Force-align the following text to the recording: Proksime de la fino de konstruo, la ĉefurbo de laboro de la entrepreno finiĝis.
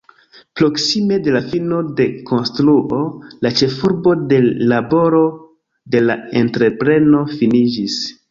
Proksime 0.59 1.17
de 1.25 1.33
la 1.33 1.39
fino 1.49 1.81
de 1.99 2.05
konstruo, 2.29 3.01
la 3.47 3.51
ĉefurbo 3.61 4.15
de 4.33 4.39
laboro 4.73 5.21
de 5.97 6.03
la 6.07 6.15
entrepreno 6.43 7.21
finiĝis. 7.37 8.03